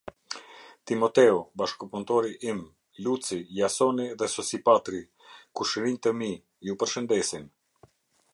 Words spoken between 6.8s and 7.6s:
përshendesin.